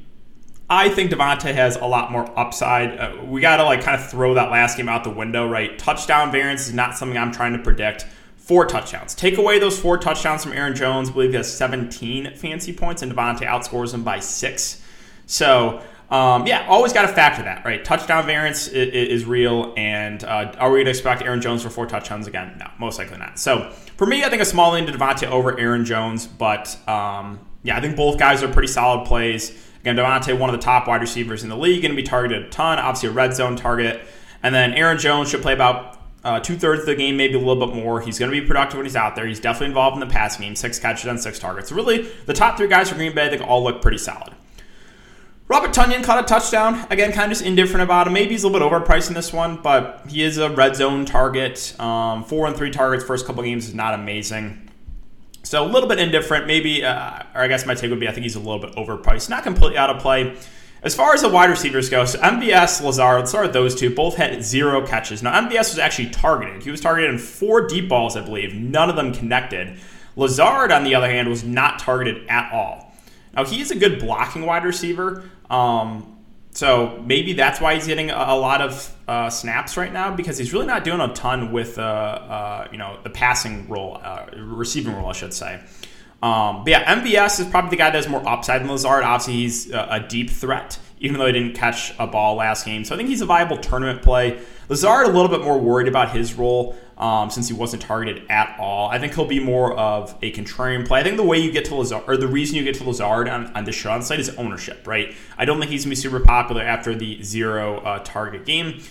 I 0.70 0.90
think 0.90 1.10
Davante 1.10 1.54
has 1.54 1.76
a 1.76 1.86
lot 1.86 2.12
more 2.12 2.30
upside. 2.38 2.98
Uh, 2.98 3.24
we 3.24 3.40
got 3.40 3.56
to 3.56 3.64
like 3.64 3.82
kind 3.82 3.98
of 3.98 4.10
throw 4.10 4.34
that 4.34 4.50
last 4.50 4.76
game 4.76 4.88
out 4.88 5.02
the 5.02 5.10
window, 5.10 5.48
right? 5.48 5.78
Touchdown 5.78 6.30
variance 6.30 6.66
is 6.66 6.74
not 6.74 6.96
something 6.96 7.16
I'm 7.16 7.32
trying 7.32 7.54
to 7.54 7.58
predict. 7.58 8.06
Four 8.36 8.66
touchdowns. 8.66 9.14
Take 9.14 9.38
away 9.38 9.58
those 9.58 9.78
four 9.78 9.98
touchdowns 9.98 10.42
from 10.42 10.52
Aaron 10.52 10.74
Jones. 10.74 11.08
I 11.08 11.12
believe 11.12 11.30
he 11.30 11.36
has 11.36 11.54
17 11.54 12.34
fancy 12.34 12.72
points, 12.72 13.02
and 13.02 13.12
Davante 13.12 13.46
outscores 13.46 13.92
him 13.92 14.04
by 14.04 14.20
six. 14.20 14.82
So, 15.26 15.82
um, 16.10 16.46
yeah, 16.46 16.66
always 16.66 16.94
got 16.94 17.02
to 17.02 17.08
factor 17.08 17.42
that, 17.42 17.64
right? 17.66 17.84
Touchdown 17.84 18.24
variance 18.24 18.66
is, 18.68 19.20
is 19.22 19.24
real, 19.26 19.74
and 19.76 20.24
uh, 20.24 20.54
are 20.58 20.70
we 20.70 20.78
going 20.78 20.86
to 20.86 20.90
expect 20.90 21.22
Aaron 21.22 21.42
Jones 21.42 21.62
for 21.62 21.68
four 21.68 21.86
touchdowns 21.86 22.26
again? 22.26 22.56
No, 22.58 22.66
most 22.78 22.98
likely 22.98 23.18
not. 23.18 23.38
So, 23.38 23.70
for 23.98 24.06
me, 24.06 24.24
I 24.24 24.30
think 24.30 24.40
a 24.40 24.46
small 24.46 24.72
lean 24.72 24.86
to 24.86 24.92
Davante 24.92 25.28
over 25.28 25.58
Aaron 25.58 25.84
Jones, 25.84 26.26
but 26.26 26.74
um, 26.88 27.38
yeah, 27.62 27.76
I 27.76 27.82
think 27.82 27.96
both 27.96 28.18
guys 28.18 28.42
are 28.42 28.48
pretty 28.48 28.68
solid 28.68 29.06
plays. 29.06 29.67
Again, 29.80 29.96
Davante, 29.96 30.38
one 30.38 30.50
of 30.50 30.56
the 30.56 30.62
top 30.62 30.88
wide 30.88 31.00
receivers 31.00 31.42
in 31.42 31.48
the 31.48 31.56
league, 31.56 31.82
going 31.82 31.92
to 31.92 31.96
be 31.96 32.02
targeted 32.02 32.46
a 32.46 32.48
ton. 32.50 32.78
Obviously, 32.78 33.08
a 33.08 33.12
red 33.12 33.34
zone 33.34 33.56
target. 33.56 34.00
And 34.42 34.54
then 34.54 34.72
Aaron 34.74 34.98
Jones 34.98 35.30
should 35.30 35.42
play 35.42 35.52
about 35.52 35.98
uh, 36.24 36.40
two 36.40 36.56
thirds 36.56 36.80
of 36.80 36.86
the 36.86 36.94
game, 36.94 37.16
maybe 37.16 37.34
a 37.34 37.38
little 37.38 37.64
bit 37.66 37.74
more. 37.74 38.00
He's 38.00 38.18
going 38.18 38.30
to 38.30 38.40
be 38.40 38.46
productive 38.46 38.76
when 38.76 38.86
he's 38.86 38.96
out 38.96 39.16
there. 39.16 39.26
He's 39.26 39.40
definitely 39.40 39.68
involved 39.68 39.94
in 39.94 40.00
the 40.00 40.12
passing 40.12 40.42
game, 40.42 40.56
six 40.56 40.78
catches 40.78 41.06
on 41.06 41.18
six 41.18 41.38
targets. 41.38 41.70
So 41.70 41.76
really, 41.76 42.08
the 42.26 42.34
top 42.34 42.56
three 42.56 42.68
guys 42.68 42.88
for 42.88 42.96
Green 42.96 43.14
Bay, 43.14 43.28
they 43.28 43.42
all 43.42 43.62
look 43.62 43.80
pretty 43.80 43.98
solid. 43.98 44.34
Robert 45.48 45.72
Tonyan 45.72 46.04
caught 46.04 46.22
a 46.22 46.26
touchdown. 46.26 46.86
Again, 46.90 47.10
kind 47.12 47.32
of 47.32 47.38
just 47.38 47.46
indifferent 47.46 47.82
about 47.82 48.06
him. 48.06 48.12
Maybe 48.12 48.32
he's 48.32 48.44
a 48.44 48.48
little 48.48 48.68
bit 48.68 48.82
overpriced 48.82 49.08
in 49.08 49.14
this 49.14 49.32
one, 49.32 49.56
but 49.56 50.04
he 50.06 50.22
is 50.22 50.36
a 50.36 50.50
red 50.50 50.76
zone 50.76 51.06
target. 51.06 51.74
Um, 51.80 52.22
four 52.24 52.46
and 52.46 52.54
three 52.54 52.70
targets 52.70 53.02
first 53.02 53.24
couple 53.24 53.42
games 53.42 53.66
is 53.66 53.74
not 53.74 53.94
amazing. 53.94 54.67
So 55.42 55.64
a 55.64 55.66
little 55.66 55.88
bit 55.88 55.98
indifferent, 55.98 56.46
maybe, 56.46 56.84
uh, 56.84 57.22
or 57.34 57.40
I 57.40 57.48
guess 57.48 57.64
my 57.64 57.74
take 57.74 57.90
would 57.90 58.00
be 58.00 58.08
I 58.08 58.12
think 58.12 58.24
he's 58.24 58.36
a 58.36 58.40
little 58.40 58.58
bit 58.58 58.74
overpriced, 58.74 59.30
not 59.30 59.44
completely 59.44 59.78
out 59.78 59.88
of 59.88 60.02
play. 60.02 60.36
As 60.82 60.94
far 60.94 61.12
as 61.12 61.22
the 61.22 61.28
wide 61.28 61.50
receivers 61.50 61.88
go, 61.88 62.04
so 62.04 62.20
MVS, 62.20 62.82
Lazard, 62.84 63.18
let's 63.18 63.30
start 63.30 63.46
with 63.46 63.52
those 63.52 63.74
two. 63.74 63.92
Both 63.92 64.14
had 64.14 64.44
zero 64.44 64.86
catches. 64.86 65.22
Now, 65.22 65.32
MVS 65.40 65.70
was 65.70 65.78
actually 65.78 66.10
targeted. 66.10 66.62
He 66.62 66.70
was 66.70 66.80
targeted 66.80 67.10
in 67.10 67.18
four 67.18 67.66
deep 67.66 67.88
balls, 67.88 68.16
I 68.16 68.20
believe. 68.20 68.54
None 68.54 68.88
of 68.88 68.94
them 68.94 69.12
connected. 69.12 69.78
Lazard, 70.14 70.70
on 70.70 70.84
the 70.84 70.94
other 70.94 71.08
hand, 71.08 71.28
was 71.28 71.42
not 71.42 71.80
targeted 71.80 72.26
at 72.28 72.52
all. 72.52 72.92
Now, 73.34 73.44
he's 73.44 73.72
a 73.72 73.76
good 73.76 73.98
blocking 73.98 74.46
wide 74.46 74.64
receiver. 74.64 75.28
Um, 75.50 76.17
so 76.58 77.00
maybe 77.06 77.34
that's 77.34 77.60
why 77.60 77.76
he's 77.76 77.86
getting 77.86 78.10
a, 78.10 78.34
lot 78.34 78.60
of 78.60 78.92
uh, 79.06 79.30
snaps 79.30 79.76
right 79.76 79.92
now 79.92 80.16
because 80.16 80.36
he's 80.38 80.52
really 80.52 80.66
not 80.66 80.82
doing 80.82 80.98
a 80.98 81.14
ton 81.14 81.52
with 81.52 81.78
uh, 81.78 81.82
uh, 81.82 82.68
you 82.72 82.78
know 82.78 82.98
the 83.04 83.10
passing 83.10 83.68
role, 83.68 84.00
uh, 84.02 84.26
receiving 84.36 84.92
role, 84.92 85.06
I 85.06 85.12
should 85.12 85.32
say. 85.32 85.60
Um, 86.20 86.64
but 86.64 86.70
yeah, 86.70 86.96
MVS 86.96 87.38
is 87.38 87.46
probably 87.46 87.70
the 87.70 87.76
guy 87.76 87.90
that 87.90 87.94
has 87.94 88.08
more 88.08 88.28
upside 88.28 88.62
than 88.62 88.68
Lazard. 88.68 89.04
Obviously, 89.04 89.34
he's 89.34 89.70
a, 89.70 89.86
a 89.88 90.00
deep 90.00 90.30
threat 90.30 90.80
even 91.00 91.18
though 91.18 91.26
he 91.26 91.32
didn't 91.32 91.54
catch 91.54 91.94
a 91.98 92.06
ball 92.06 92.36
last 92.36 92.64
game. 92.64 92.84
So 92.84 92.94
I 92.94 92.98
think 92.98 93.08
he's 93.08 93.20
a 93.20 93.26
viable 93.26 93.58
tournament 93.58 94.02
play. 94.02 94.40
Lazard 94.68 95.06
a 95.06 95.10
little 95.10 95.28
bit 95.28 95.42
more 95.42 95.58
worried 95.58 95.88
about 95.88 96.10
his 96.10 96.34
role 96.34 96.76
um, 96.98 97.30
since 97.30 97.48
he 97.48 97.54
wasn't 97.54 97.82
targeted 97.82 98.24
at 98.28 98.56
all. 98.58 98.88
I 98.88 98.98
think 98.98 99.14
he'll 99.14 99.24
be 99.24 99.40
more 99.40 99.72
of 99.78 100.14
a 100.20 100.32
contrarian 100.32 100.86
play. 100.86 101.00
I 101.00 101.02
think 101.02 101.16
the 101.16 101.24
way 101.24 101.38
you 101.38 101.50
get 101.52 101.64
to 101.66 101.74
Lazard, 101.74 102.04
or 102.06 102.16
the 102.16 102.28
reason 102.28 102.56
you 102.56 102.64
get 102.64 102.74
to 102.76 102.84
Lazard 102.84 103.28
on, 103.28 103.46
on 103.56 103.70
Sean 103.70 104.02
site 104.02 104.20
is 104.20 104.30
ownership, 104.30 104.86
right? 104.86 105.14
I 105.38 105.44
don't 105.44 105.58
think 105.58 105.70
he's 105.70 105.84
going 105.84 105.94
to 105.94 106.02
be 106.02 106.08
super 106.10 106.20
popular 106.20 106.62
after 106.62 106.94
the 106.94 107.22
zero 107.22 107.78
uh, 107.78 108.00
target 108.00 108.44
game. 108.44 108.82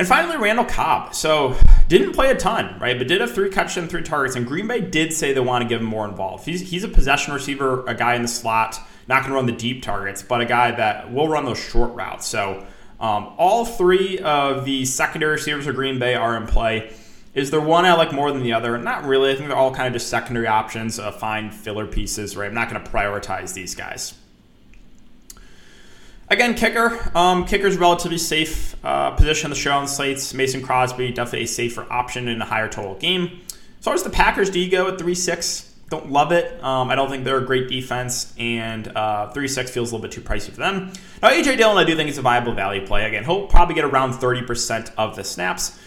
And 0.00 0.08
finally, 0.08 0.38
Randall 0.38 0.64
Cobb. 0.64 1.14
So 1.14 1.54
didn't 1.88 2.14
play 2.14 2.30
a 2.30 2.34
ton, 2.34 2.78
right? 2.80 2.96
But 2.96 3.06
did 3.06 3.20
have 3.20 3.34
three 3.34 3.50
catches 3.50 3.76
and 3.76 3.90
three 3.90 4.00
targets. 4.02 4.34
And 4.34 4.46
Green 4.46 4.66
Bay 4.66 4.80
did 4.80 5.12
say 5.12 5.34
they 5.34 5.40
want 5.40 5.60
to 5.60 5.68
give 5.68 5.82
him 5.82 5.86
more 5.86 6.08
involved. 6.08 6.46
He's, 6.46 6.70
he's 6.70 6.84
a 6.84 6.88
possession 6.88 7.34
receiver, 7.34 7.84
a 7.86 7.94
guy 7.94 8.14
in 8.14 8.22
the 8.22 8.28
slot 8.28 8.80
not 9.08 9.20
going 9.20 9.32
to 9.32 9.34
run 9.34 9.44
the 9.44 9.52
deep 9.52 9.82
targets, 9.82 10.22
but 10.22 10.40
a 10.40 10.46
guy 10.46 10.70
that 10.70 11.12
will 11.12 11.28
run 11.28 11.44
those 11.44 11.58
short 11.58 11.92
routes. 11.92 12.26
So 12.26 12.66
um, 12.98 13.34
all 13.36 13.66
three 13.66 14.18
of 14.20 14.64
the 14.64 14.86
secondary 14.86 15.32
receivers 15.32 15.66
for 15.66 15.72
Green 15.74 15.98
Bay 15.98 16.14
are 16.14 16.34
in 16.36 16.46
play. 16.46 16.94
Is 17.34 17.50
there 17.50 17.60
one 17.60 17.84
I 17.84 17.92
like 17.92 18.12
more 18.12 18.32
than 18.32 18.42
the 18.42 18.54
other? 18.54 18.78
Not 18.78 19.04
really. 19.04 19.32
I 19.32 19.34
think 19.34 19.48
they're 19.48 19.56
all 19.58 19.74
kind 19.74 19.86
of 19.86 19.92
just 19.92 20.08
secondary 20.08 20.46
options, 20.46 20.98
uh, 20.98 21.12
fine 21.12 21.50
filler 21.50 21.86
pieces, 21.86 22.38
right? 22.38 22.46
I'm 22.46 22.54
not 22.54 22.70
going 22.70 22.82
to 22.82 22.90
prioritize 22.90 23.52
these 23.52 23.74
guys. 23.74 24.14
Again, 26.30 26.54
kicker. 26.54 27.10
Um, 27.16 27.44
kicker's 27.44 27.76
relatively 27.76 28.16
safe 28.16 28.76
uh, 28.84 29.10
position 29.10 29.46
on 29.46 29.50
the 29.50 29.56
showdown 29.56 29.88
slates. 29.88 30.32
Mason 30.32 30.62
Crosby, 30.62 31.10
definitely 31.10 31.42
a 31.42 31.48
safer 31.48 31.84
option 31.90 32.28
in 32.28 32.40
a 32.40 32.44
higher 32.44 32.68
total 32.68 32.94
game. 32.94 33.40
As 33.80 33.84
far 33.84 33.94
as 33.94 34.04
the 34.04 34.10
Packers 34.10 34.48
do 34.48 34.60
you 34.60 34.70
go 34.70 34.86
at 34.86 34.98
3 34.98 35.12
6, 35.12 35.74
don't 35.90 36.12
love 36.12 36.30
it. 36.30 36.62
Um, 36.62 36.88
I 36.88 36.94
don't 36.94 37.10
think 37.10 37.24
they're 37.24 37.38
a 37.38 37.44
great 37.44 37.68
defense, 37.68 38.32
and 38.38 38.86
uh, 38.96 39.30
3 39.32 39.48
6 39.48 39.72
feels 39.72 39.90
a 39.90 39.94
little 39.96 40.08
bit 40.08 40.12
too 40.12 40.20
pricey 40.20 40.50
for 40.50 40.60
them. 40.60 40.92
Now, 41.20 41.30
A.J. 41.30 41.56
Dillon, 41.56 41.76
I 41.76 41.82
do 41.82 41.96
think 41.96 42.08
is 42.08 42.18
a 42.18 42.22
viable 42.22 42.54
value 42.54 42.86
play. 42.86 43.06
Again, 43.06 43.24
he'll 43.24 43.48
probably 43.48 43.74
get 43.74 43.84
around 43.84 44.12
30% 44.12 44.92
of 44.96 45.16
the 45.16 45.24
snaps. 45.24 45.80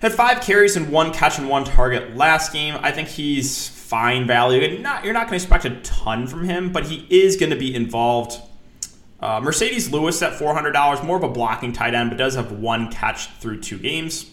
Had 0.00 0.12
five 0.12 0.40
carries 0.40 0.76
and 0.76 0.90
one 0.92 1.12
catch 1.12 1.38
and 1.38 1.48
one 1.48 1.64
target 1.64 2.16
last 2.16 2.52
game. 2.52 2.76
I 2.80 2.92
think 2.92 3.08
he's 3.08 3.68
fine 3.68 4.24
value. 4.24 4.78
Not, 4.78 5.04
you're 5.04 5.12
not 5.12 5.26
going 5.26 5.40
to 5.40 5.44
expect 5.44 5.64
a 5.64 5.80
ton 5.80 6.28
from 6.28 6.44
him, 6.44 6.70
but 6.70 6.86
he 6.86 7.06
is 7.10 7.36
going 7.36 7.50
to 7.50 7.56
be 7.56 7.74
involved. 7.74 8.40
Uh, 9.20 9.40
Marcedes 9.40 9.90
Lewis 9.92 10.22
at 10.22 10.38
$400, 10.38 11.04
more 11.04 11.16
of 11.16 11.22
a 11.22 11.28
blocking 11.28 11.72
tight 11.72 11.94
end, 11.94 12.10
but 12.10 12.16
does 12.16 12.34
have 12.36 12.52
one 12.52 12.90
catch 12.90 13.28
through 13.32 13.60
two 13.60 13.78
games. 13.78 14.26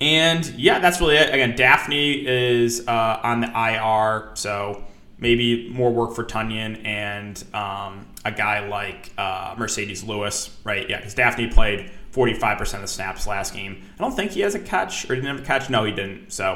And 0.00 0.46
yeah, 0.56 0.78
that's 0.80 1.00
really 1.00 1.16
it. 1.16 1.32
Again, 1.32 1.54
Dafney 1.56 2.24
is 2.24 2.86
uh, 2.88 3.20
on 3.22 3.40
the 3.40 3.48
IR, 3.48 4.34
so 4.34 4.84
maybe 5.18 5.68
more 5.70 5.92
work 5.92 6.14
for 6.14 6.24
Tonyan 6.24 6.84
and 6.84 7.42
um, 7.54 8.06
a 8.24 8.32
guy 8.32 8.66
like 8.66 9.12
uh, 9.16 9.54
Marcedes 9.54 10.06
Lewis, 10.06 10.56
right? 10.64 10.88
Yeah, 10.88 10.98
because 10.98 11.14
Dafney 11.14 11.52
played 11.52 11.90
45% 12.12 12.74
of 12.74 12.80
the 12.80 12.88
snaps 12.88 13.26
last 13.26 13.54
game. 13.54 13.82
I 13.94 14.02
don't 14.02 14.14
think 14.14 14.32
he 14.32 14.40
has 14.40 14.54
a 14.54 14.58
catch 14.58 15.04
or 15.08 15.14
didn't 15.14 15.26
have 15.26 15.40
a 15.40 15.46
catch. 15.46 15.70
No, 15.70 15.84
he 15.84 15.92
didn't. 15.92 16.32
So, 16.32 16.52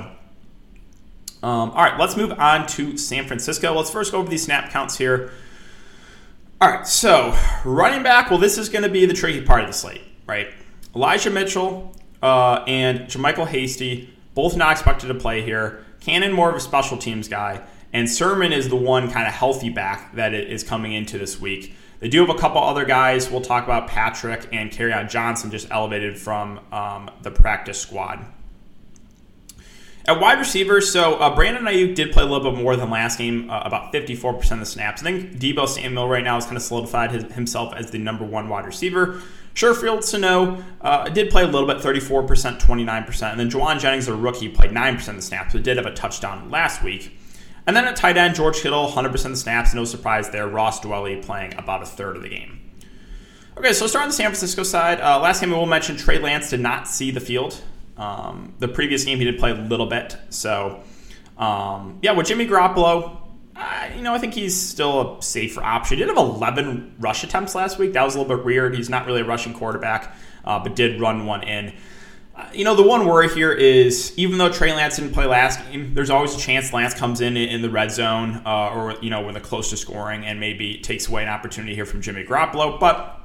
um, 1.42 1.70
all 1.70 1.84
right, 1.84 1.98
let's 1.98 2.16
move 2.16 2.32
on 2.32 2.66
to 2.68 2.96
San 2.96 3.26
Francisco. 3.26 3.74
Let's 3.74 3.90
first 3.90 4.12
go 4.12 4.18
over 4.18 4.28
these 4.28 4.44
snap 4.44 4.70
counts 4.70 4.98
here. 4.98 5.30
All 6.60 6.68
right, 6.68 6.84
so 6.84 7.38
running 7.64 8.02
back, 8.02 8.30
well, 8.30 8.40
this 8.40 8.58
is 8.58 8.68
going 8.68 8.82
to 8.82 8.88
be 8.88 9.06
the 9.06 9.14
tricky 9.14 9.42
part 9.42 9.60
of 9.60 9.68
the 9.68 9.72
slate, 9.72 10.02
right? 10.26 10.48
Elijah 10.92 11.30
Mitchell 11.30 11.94
uh, 12.20 12.64
and 12.66 13.02
JaMycal 13.02 13.46
Hasty, 13.46 14.12
both 14.34 14.56
not 14.56 14.72
expected 14.72 15.06
to 15.06 15.14
play 15.14 15.42
here. 15.42 15.84
Cannon, 16.00 16.32
more 16.32 16.50
of 16.50 16.56
a 16.56 16.60
special 16.60 16.98
teams 16.98 17.28
guy. 17.28 17.64
And 17.92 18.10
Sermon 18.10 18.52
is 18.52 18.68
the 18.68 18.74
one 18.74 19.08
kind 19.08 19.28
of 19.28 19.34
healthy 19.34 19.70
back 19.70 20.16
that 20.16 20.34
is 20.34 20.64
coming 20.64 20.94
into 20.94 21.16
this 21.16 21.40
week. 21.40 21.76
They 22.00 22.08
do 22.08 22.26
have 22.26 22.30
a 22.36 22.38
couple 22.38 22.60
other 22.60 22.84
guys. 22.84 23.30
We'll 23.30 23.40
talk 23.40 23.62
about 23.62 23.86
Patrick 23.86 24.48
and 24.50 24.72
Kerryon 24.72 25.08
Johnson 25.08 25.52
just 25.52 25.70
elevated 25.70 26.18
from 26.18 26.58
um, 26.72 27.08
the 27.22 27.30
practice 27.30 27.80
squad. 27.80 28.26
At 30.08 30.20
wide 30.20 30.38
receiver, 30.38 30.80
so 30.80 31.16
uh, 31.16 31.34
Brandon 31.34 31.64
Aiyuk 31.64 31.94
did 31.94 32.12
play 32.12 32.22
a 32.22 32.26
little 32.26 32.50
bit 32.50 32.58
more 32.58 32.76
than 32.76 32.88
last 32.88 33.18
game, 33.18 33.50
uh, 33.50 33.60
about 33.62 33.92
54% 33.92 34.52
of 34.52 34.60
the 34.60 34.64
snaps. 34.64 35.02
I 35.02 35.04
think 35.04 35.32
Deebo 35.34 35.68
Samuel 35.68 36.08
right 36.08 36.24
now 36.24 36.36
has 36.36 36.46
kind 36.46 36.56
of 36.56 36.62
solidified 36.62 37.10
his, 37.10 37.30
himself 37.34 37.74
as 37.74 37.90
the 37.90 37.98
number 37.98 38.24
one 38.24 38.48
wide 38.48 38.64
receiver. 38.64 39.20
Sherfield 39.52 39.98
Sanu 39.98 40.64
uh, 40.80 41.10
did 41.10 41.28
play 41.28 41.42
a 41.42 41.46
little 41.46 41.68
bit, 41.68 41.76
34%, 41.76 42.58
29%. 42.58 43.30
And 43.30 43.38
then 43.38 43.50
Jauan 43.50 43.78
Jennings, 43.78 44.08
a 44.08 44.14
rookie, 44.14 44.48
played 44.48 44.70
9% 44.70 45.08
of 45.08 45.16
the 45.16 45.20
snaps, 45.20 45.52
but 45.52 45.62
did 45.62 45.76
have 45.76 45.84
a 45.84 45.92
touchdown 45.92 46.50
last 46.50 46.82
week. 46.82 47.14
And 47.66 47.76
then 47.76 47.84
at 47.84 47.94
tight 47.94 48.16
end, 48.16 48.34
George 48.34 48.62
Kittle, 48.62 48.88
100% 48.88 49.12
of 49.12 49.22
the 49.32 49.36
snaps. 49.36 49.74
No 49.74 49.84
surprise 49.84 50.30
there. 50.30 50.48
Ross 50.48 50.80
Dwelley 50.80 51.22
playing 51.22 51.52
about 51.58 51.82
a 51.82 51.86
third 51.86 52.16
of 52.16 52.22
the 52.22 52.30
game. 52.30 52.58
Okay, 53.58 53.74
so 53.74 53.86
starting 53.86 54.04
on 54.04 54.08
the 54.08 54.14
San 54.14 54.28
Francisco 54.28 54.62
side, 54.62 55.02
uh, 55.02 55.20
last 55.20 55.42
game 55.42 55.50
we 55.50 55.56
will 55.56 55.66
mention 55.66 55.98
Trey 55.98 56.18
Lance 56.18 56.48
did 56.48 56.60
not 56.60 56.88
see 56.88 57.10
the 57.10 57.20
field. 57.20 57.60
Um, 57.98 58.54
the 58.60 58.68
previous 58.68 59.04
game 59.04 59.18
he 59.18 59.24
did 59.24 59.38
play 59.38 59.50
a 59.50 59.54
little 59.54 59.86
bit. 59.86 60.16
So, 60.30 60.82
um, 61.36 61.98
yeah, 62.00 62.12
with 62.12 62.28
Jimmy 62.28 62.46
Garoppolo, 62.46 63.18
uh, 63.56 63.88
you 63.96 64.02
know, 64.02 64.14
I 64.14 64.18
think 64.18 64.34
he's 64.34 64.58
still 64.58 65.18
a 65.18 65.22
safer 65.22 65.62
option. 65.62 65.98
He 65.98 66.04
did 66.04 66.08
have 66.08 66.16
11 66.16 66.94
rush 67.00 67.24
attempts 67.24 67.56
last 67.56 67.78
week. 67.78 67.92
That 67.94 68.04
was 68.04 68.14
a 68.14 68.20
little 68.20 68.36
bit 68.36 68.44
weird. 68.44 68.76
He's 68.76 68.88
not 68.88 69.04
really 69.04 69.20
a 69.20 69.24
rushing 69.24 69.52
quarterback, 69.52 70.14
uh, 70.44 70.60
but 70.60 70.76
did 70.76 71.00
run 71.00 71.26
one 71.26 71.42
in. 71.42 71.72
you 72.52 72.64
know, 72.64 72.76
the 72.76 72.84
one 72.84 73.04
worry 73.04 73.28
here 73.28 73.50
is 73.50 74.16
even 74.16 74.38
though 74.38 74.52
Trey 74.52 74.72
Lance 74.72 74.96
didn't 74.96 75.12
play 75.12 75.26
last 75.26 75.58
game, 75.72 75.92
there's 75.92 76.10
always 76.10 76.36
a 76.36 76.38
chance 76.38 76.72
Lance 76.72 76.94
comes 76.94 77.20
in 77.20 77.36
in 77.36 77.60
the 77.62 77.70
red 77.70 77.90
zone 77.90 78.42
uh, 78.46 78.68
or, 78.68 78.94
you 79.02 79.10
know, 79.10 79.22
when 79.22 79.34
they're 79.34 79.42
close 79.42 79.70
to 79.70 79.76
scoring 79.76 80.24
and 80.24 80.38
maybe 80.38 80.78
takes 80.78 81.08
away 81.08 81.24
an 81.24 81.28
opportunity 81.28 81.74
here 81.74 81.84
from 81.84 82.00
Jimmy 82.00 82.22
Garoppolo. 82.22 82.78
But 82.78 83.20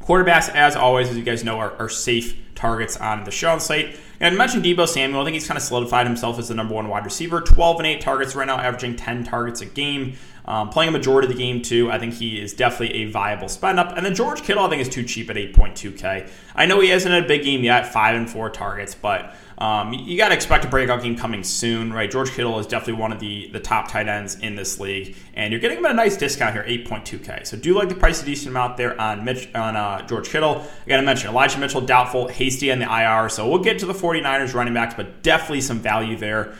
quarterbacks, 0.00 0.48
as 0.54 0.74
always, 0.74 1.10
as 1.10 1.18
you 1.18 1.22
guys 1.22 1.44
know, 1.44 1.58
are, 1.58 1.76
are 1.78 1.90
safe 1.90 2.49
targets 2.60 2.96
on 2.96 3.24
the 3.24 3.30
show 3.30 3.58
slate. 3.58 3.96
And 4.20 4.34
I 4.34 4.38
mentioned 4.38 4.64
Deebo 4.64 4.86
Samuel. 4.86 5.22
I 5.22 5.24
think 5.24 5.34
he's 5.34 5.46
kind 5.46 5.56
of 5.56 5.62
solidified 5.62 6.06
himself 6.06 6.38
as 6.38 6.48
the 6.48 6.54
number 6.54 6.74
one 6.74 6.88
wide 6.88 7.06
receiver. 7.06 7.40
12 7.40 7.78
and 7.78 7.86
8 7.86 8.00
targets 8.02 8.34
right 8.34 8.46
now, 8.46 8.58
averaging 8.58 8.96
10 8.96 9.24
targets 9.24 9.62
a 9.62 9.66
game. 9.66 10.14
Um, 10.44 10.68
playing 10.68 10.88
a 10.88 10.92
majority 10.92 11.28
of 11.28 11.32
the 11.32 11.38
game, 11.38 11.62
too. 11.62 11.90
I 11.90 11.98
think 11.98 12.14
he 12.14 12.40
is 12.40 12.54
definitely 12.54 13.02
a 13.02 13.10
viable 13.10 13.48
spend 13.48 13.78
up. 13.78 13.96
And 13.96 14.04
then 14.04 14.14
George 14.14 14.42
Kittle, 14.42 14.64
I 14.64 14.68
think, 14.68 14.82
is 14.82 14.88
too 14.88 15.04
cheap 15.04 15.30
at 15.30 15.36
8.2K. 15.36 16.28
I 16.54 16.66
know 16.66 16.80
he 16.80 16.88
hasn't 16.88 17.14
had 17.14 17.24
a 17.24 17.28
big 17.28 17.44
game 17.44 17.62
yet, 17.62 17.92
5 17.92 18.16
and 18.16 18.28
4 18.28 18.50
targets, 18.50 18.94
but 18.94 19.34
um, 19.60 19.92
you 19.92 20.16
got 20.16 20.28
to 20.28 20.34
expect 20.34 20.64
a 20.64 20.68
breakout 20.68 21.02
game 21.02 21.16
coming 21.16 21.44
soon, 21.44 21.92
right? 21.92 22.10
George 22.10 22.30
Kittle 22.30 22.58
is 22.58 22.66
definitely 22.66 23.00
one 23.00 23.12
of 23.12 23.20
the, 23.20 23.50
the 23.52 23.60
top 23.60 23.88
tight 23.88 24.08
ends 24.08 24.36
in 24.40 24.56
this 24.56 24.80
league, 24.80 25.14
and 25.34 25.52
you're 25.52 25.60
getting 25.60 25.78
him 25.78 25.84
at 25.84 25.90
a 25.90 25.94
nice 25.94 26.16
discount 26.16 26.54
here, 26.54 26.64
8.2K. 26.64 27.46
So 27.46 27.58
do 27.58 27.74
like 27.74 27.90
the 27.90 27.94
price 27.94 28.22
a 28.22 28.24
decent 28.24 28.48
amount 28.48 28.78
there 28.78 28.98
on 28.98 29.22
Mitch 29.22 29.54
on 29.54 29.76
uh, 29.76 30.06
George 30.06 30.30
Kittle. 30.30 30.66
Again, 30.86 30.98
I 30.98 31.02
mentioned 31.02 31.30
Elijah 31.30 31.58
Mitchell 31.58 31.82
doubtful, 31.82 32.28
Hasty 32.50 32.72
on 32.72 32.80
the 32.80 32.84
IR. 32.84 33.28
So 33.28 33.48
we'll 33.48 33.62
get 33.62 33.78
to 33.78 33.86
the 33.86 33.92
49ers 33.92 34.54
running 34.54 34.74
backs, 34.74 34.94
but 34.94 35.22
definitely 35.22 35.60
some 35.60 35.78
value 35.78 36.16
there. 36.16 36.54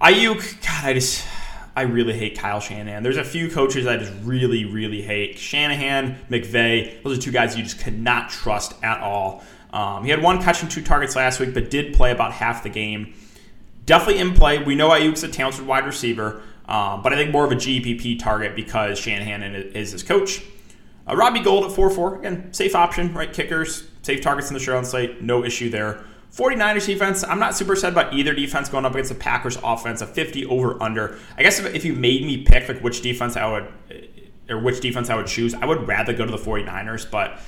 Aiyuk, 0.00 0.62
God, 0.62 0.84
I 0.84 0.94
just 0.94 1.26
I 1.76 1.82
really 1.82 2.14
hate 2.14 2.38
Kyle 2.38 2.60
Shanahan. 2.60 3.02
There's 3.02 3.18
a 3.18 3.24
few 3.24 3.50
coaches 3.50 3.86
I 3.86 3.98
just 3.98 4.12
really, 4.22 4.64
really 4.64 5.02
hate. 5.02 5.38
Shanahan, 5.38 6.18
McVay, 6.30 7.02
those 7.02 7.18
are 7.18 7.20
two 7.20 7.30
guys 7.30 7.56
you 7.56 7.62
just 7.62 7.78
cannot 7.78 8.30
trust 8.30 8.74
at 8.82 9.00
all. 9.00 9.44
Um, 9.72 10.02
he 10.02 10.10
had 10.10 10.22
one 10.22 10.42
catch 10.42 10.62
and 10.62 10.70
two 10.70 10.82
targets 10.82 11.14
last 11.14 11.40
week, 11.40 11.52
but 11.52 11.70
did 11.70 11.94
play 11.94 12.10
about 12.10 12.32
half 12.32 12.62
the 12.62 12.70
game. 12.70 13.14
Definitely 13.84 14.22
in 14.22 14.34
play. 14.34 14.62
We 14.62 14.76
know 14.76 14.88
Aiyuk's 14.88 15.22
a 15.24 15.28
talented 15.28 15.66
wide 15.66 15.84
receiver, 15.84 16.42
um, 16.66 17.02
but 17.02 17.12
I 17.12 17.16
think 17.16 17.32
more 17.32 17.44
of 17.44 17.52
a 17.52 17.56
GPP 17.56 18.18
target 18.18 18.56
because 18.56 18.98
Shanahan 18.98 19.42
is 19.42 19.92
his 19.92 20.02
coach. 20.02 20.42
Uh, 21.06 21.16
Robbie 21.16 21.40
Gould 21.40 21.64
at 21.64 21.72
4 21.72 21.90
4. 21.90 22.18
Again, 22.18 22.52
safe 22.52 22.74
option, 22.74 23.12
right? 23.14 23.32
Kickers, 23.32 23.87
safe 24.02 24.20
targets 24.20 24.48
in 24.48 24.54
the 24.54 24.60
showdown 24.60 24.84
slate. 24.84 25.22
No 25.22 25.44
issue 25.44 25.70
there. 25.70 26.04
49ers 26.34 26.86
defense, 26.86 27.24
I'm 27.24 27.38
not 27.38 27.56
super 27.56 27.72
excited 27.72 27.96
about 27.96 28.12
either 28.12 28.34
defense 28.34 28.68
going 28.68 28.84
up 28.84 28.92
against 28.92 29.08
the 29.10 29.18
Packers 29.18 29.56
offense, 29.62 30.02
a 30.02 30.06
50 30.06 30.46
over 30.46 30.80
under. 30.82 31.18
I 31.36 31.42
guess 31.42 31.58
if, 31.58 31.74
if 31.74 31.84
you 31.84 31.94
made 31.94 32.22
me 32.22 32.42
pick 32.42 32.68
like 32.68 32.82
which 32.82 33.00
defense 33.00 33.36
I 33.36 33.50
would 33.50 33.72
or 34.48 34.58
which 34.58 34.80
defense 34.80 35.10
I 35.10 35.16
would 35.16 35.26
choose, 35.26 35.54
I 35.54 35.64
would 35.64 35.88
rather 35.88 36.12
go 36.12 36.24
to 36.24 36.30
the 36.30 36.38
49ers, 36.38 37.10
but 37.10 37.40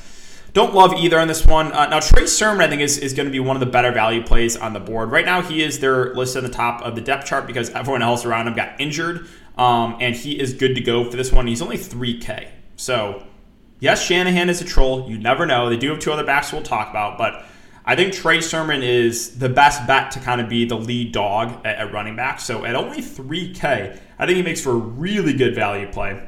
don't 0.52 0.75
love 0.75 0.95
either 0.95 1.19
on 1.19 1.28
this 1.28 1.47
one. 1.47 1.73
Uh, 1.73 1.88
now, 1.88 2.00
Trey 2.00 2.26
Sermon, 2.26 2.61
I 2.62 2.69
think, 2.69 2.83
is, 2.83 2.99
is 2.99 3.14
going 3.14 3.26
to 3.26 3.33
be 3.33 3.40
one 3.40 3.57
of 3.57 3.61
the 3.61 3.66
better 3.66 3.92
value 3.92 4.23
plays 4.23 4.57
on 4.57 4.73
the 4.73 4.80
board. 4.80 5.11
Right 5.11 5.25
now, 5.25 5.42
he 5.42 5.62
is 5.62 5.78
there 5.78 6.12
listed 6.14 6.45
on 6.45 6.50
the 6.50 6.57
top 6.57 6.83
of 6.83 6.95
the 6.95 7.00
depth 7.00 7.26
chart 7.26 7.47
because 7.47 7.71
everyone 7.71 8.02
else 8.02 8.25
around 8.25 8.49
him 8.49 8.54
got 8.54 8.80
injured, 8.80 9.28
um, 9.57 9.97
and 10.00 10.14
he 10.14 10.38
is 10.40 10.54
good 10.54 10.75
to 10.75 10.80
go 10.80 11.09
for 11.09 11.16
this 11.16 11.30
one. 11.30 11.47
He's 11.47 11.62
only 11.62 11.78
3K. 11.78 12.49
So, 12.76 13.25
yes, 13.81 14.03
Shanahan 14.05 14.49
is 14.49 14.61
a 14.61 14.65
troll. 14.65 15.11
You 15.11 15.19
never 15.19 15.47
know. 15.47 15.69
They 15.69 15.77
do 15.77 15.91
have 15.91 15.99
two 15.99 16.13
other 16.13 16.25
backs 16.25 16.53
we'll 16.53 16.63
talk 16.63 16.91
about, 16.91 17.19
but 17.19 17.45
I 17.85 17.97
think 17.97 18.13
Trey 18.13 18.41
Sermon 18.41 18.83
is 18.83 19.39
the 19.39 19.49
best 19.49 19.87
bet 19.87 20.13
to 20.13 20.21
kind 20.21 20.41
of 20.41 20.49
be 20.49 20.65
the 20.65 20.77
lead 20.77 21.13
dog 21.13 21.67
at, 21.67 21.77
at 21.77 21.93
running 21.93 22.15
back. 22.15 22.39
So, 22.39 22.65
at 22.65 22.77
only 22.77 22.99
3K, 22.99 23.99
I 24.19 24.27
think 24.27 24.37
he 24.37 24.43
makes 24.43 24.61
for 24.61 24.71
a 24.71 24.77
really 24.77 25.33
good 25.33 25.55
value 25.55 25.91
play. 25.91 26.23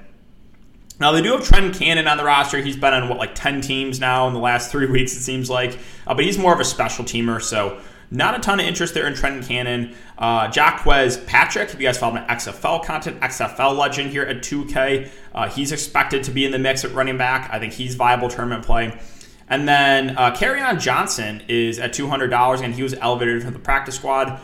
Now 0.99 1.11
they 1.11 1.21
do 1.21 1.33
have 1.33 1.45
Trent 1.45 1.75
Cannon 1.75 2.07
on 2.07 2.17
the 2.17 2.25
roster. 2.25 2.59
He's 2.59 2.77
been 2.77 2.95
on 2.95 3.09
what 3.09 3.19
like 3.19 3.35
ten 3.35 3.61
teams 3.61 3.99
now 3.99 4.29
in 4.29 4.35
the 4.35 4.41
last 4.41 4.71
three 4.71 4.87
weeks. 4.91 5.17
It 5.17 5.21
seems 5.21 5.51
like, 5.51 5.79
uh, 6.07 6.15
but 6.15 6.25
he's 6.25 6.39
more 6.39 6.55
of 6.55 6.61
a 6.61 6.65
special 6.65 7.05
teamer. 7.05 7.43
So 7.43 7.81
not 8.13 8.35
a 8.35 8.39
ton 8.41 8.61
of 8.61 8.67
interest 8.67 8.93
there 8.93 9.07
in 9.07 9.15
Trent 9.15 9.45
Cannon. 9.47 9.95
Uh, 10.19 10.51
Jacques 10.51 10.85
Patrick, 10.85 11.71
if 11.71 11.81
you 11.81 11.87
guys 11.87 11.99
follow 11.99 12.15
my 12.15 12.25
XFL 12.27 12.85
content, 12.85 13.19
XFL 13.21 13.77
legend 13.77 14.11
here 14.11 14.23
at 14.23 14.39
2K, 14.39 15.09
uh, 15.35 15.49
he's 15.49 15.73
expected 15.73 16.23
to 16.25 16.31
be 16.31 16.45
in 16.45 16.53
the 16.53 16.59
mix 16.59 16.85
at 16.85 16.93
running 16.93 17.17
back. 17.17 17.49
I 17.51 17.59
think 17.59 17.73
he's 17.73 17.95
viable 17.95 18.29
tournament 18.29 18.65
play. 18.65 18.99
And 19.49 19.67
then 19.67 20.17
uh, 20.17 20.35
Kerryon 20.35 20.79
Johnson 20.79 21.43
is 21.49 21.79
at 21.79 21.93
$200, 21.93 22.63
and 22.63 22.75
he 22.75 22.83
was 22.83 22.95
elevated 22.95 23.43
from 23.43 23.55
the 23.55 23.59
practice 23.59 23.97
squad. 23.97 24.39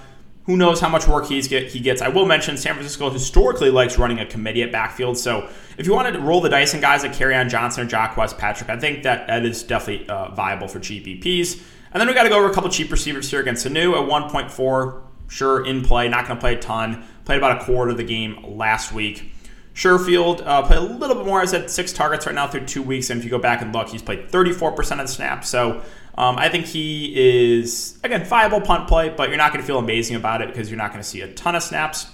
Who 0.44 0.56
knows 0.56 0.80
how 0.80 0.88
much 0.88 1.06
work 1.06 1.26
he's 1.26 1.46
get, 1.46 1.68
he 1.68 1.78
gets? 1.78 2.00
I 2.00 2.08
will 2.08 2.24
mention 2.24 2.56
San 2.56 2.72
Francisco 2.72 3.10
historically 3.10 3.70
likes 3.70 3.98
running 3.98 4.18
a 4.18 4.24
committee 4.24 4.62
at 4.62 4.72
backfield. 4.72 5.18
So 5.18 5.48
if 5.76 5.86
you 5.86 5.92
wanted 5.92 6.12
to 6.12 6.20
roll 6.20 6.40
the 6.40 6.48
dice 6.48 6.72
and 6.72 6.80
guys 6.80 7.02
like 7.02 7.12
Kerryon 7.12 7.50
Johnson 7.50 7.84
or 7.84 7.88
Jacques 7.88 8.16
Patrick, 8.38 8.70
I 8.70 8.78
think 8.78 9.02
that 9.02 9.26
that 9.26 9.44
is 9.44 9.62
definitely 9.62 10.08
uh, 10.08 10.30
viable 10.30 10.68
for 10.68 10.78
GPPs. 10.78 11.62
And 11.92 12.00
then 12.00 12.08
we 12.08 12.14
got 12.14 12.24
to 12.24 12.28
go 12.28 12.38
over 12.38 12.50
a 12.50 12.54
couple 12.54 12.70
cheap 12.70 12.90
receivers 12.90 13.30
here 13.30 13.40
against 13.40 13.66
Sanu 13.66 13.92
at 13.92 14.08
1.4. 14.08 15.02
Sure, 15.28 15.64
in 15.64 15.82
play, 15.82 16.08
not 16.08 16.26
going 16.26 16.36
to 16.36 16.40
play 16.40 16.54
a 16.54 16.58
ton. 16.58 17.04
Played 17.24 17.38
about 17.38 17.60
a 17.60 17.64
quarter 17.64 17.90
of 17.90 17.96
the 17.96 18.04
game 18.04 18.38
last 18.56 18.92
week. 18.92 19.32
Sherfield 19.74 20.44
uh, 20.44 20.62
played 20.62 20.78
a 20.78 20.82
little 20.82 21.16
bit 21.16 21.26
more. 21.26 21.40
I 21.40 21.44
said 21.44 21.70
six 21.70 21.92
targets 21.92 22.26
right 22.26 22.34
now 22.34 22.48
through 22.48 22.66
two 22.66 22.82
weeks. 22.82 23.10
And 23.10 23.18
if 23.18 23.24
you 23.24 23.30
go 23.30 23.38
back 23.38 23.62
and 23.62 23.72
look, 23.72 23.88
he's 23.88 24.02
played 24.02 24.28
34% 24.30 24.76
of 24.92 24.98
the 24.98 25.06
snaps. 25.06 25.48
So 25.48 25.82
um, 26.16 26.36
I 26.36 26.48
think 26.48 26.66
he 26.66 27.12
is, 27.14 27.98
again, 28.02 28.24
viable 28.24 28.60
punt 28.60 28.88
play, 28.88 29.10
but 29.10 29.28
you're 29.28 29.38
not 29.38 29.52
going 29.52 29.60
to 29.60 29.66
feel 29.66 29.78
amazing 29.78 30.16
about 30.16 30.42
it 30.42 30.48
because 30.48 30.68
you're 30.68 30.78
not 30.78 30.90
going 30.90 31.02
to 31.02 31.08
see 31.08 31.20
a 31.20 31.32
ton 31.32 31.54
of 31.54 31.62
snaps. 31.62 32.08